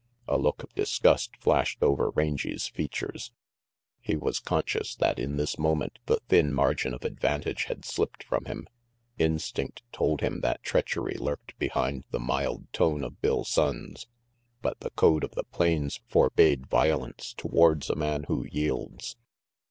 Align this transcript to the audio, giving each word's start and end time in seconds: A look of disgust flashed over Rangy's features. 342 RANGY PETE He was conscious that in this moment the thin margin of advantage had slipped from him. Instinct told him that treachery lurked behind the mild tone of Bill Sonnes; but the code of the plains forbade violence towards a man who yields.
A 0.27 0.35
look 0.39 0.63
of 0.63 0.73
disgust 0.73 1.37
flashed 1.39 1.83
over 1.83 2.09
Rangy's 2.09 2.65
features. 2.65 3.31
342 4.03 4.07
RANGY 4.07 4.07
PETE 4.07 4.09
He 4.09 4.17
was 4.17 4.39
conscious 4.89 4.95
that 4.95 5.19
in 5.19 5.37
this 5.37 5.59
moment 5.59 5.99
the 6.07 6.19
thin 6.27 6.51
margin 6.55 6.95
of 6.95 7.03
advantage 7.05 7.65
had 7.65 7.85
slipped 7.85 8.23
from 8.23 8.45
him. 8.45 8.67
Instinct 9.19 9.83
told 9.91 10.21
him 10.21 10.41
that 10.41 10.63
treachery 10.63 11.17
lurked 11.19 11.55
behind 11.59 12.05
the 12.09 12.19
mild 12.19 12.65
tone 12.73 13.03
of 13.03 13.21
Bill 13.21 13.43
Sonnes; 13.43 14.07
but 14.63 14.79
the 14.79 14.89
code 14.89 15.23
of 15.23 15.35
the 15.35 15.43
plains 15.43 16.01
forbade 16.07 16.65
violence 16.65 17.35
towards 17.37 17.87
a 17.87 17.95
man 17.95 18.23
who 18.27 18.43
yields. 18.51 19.17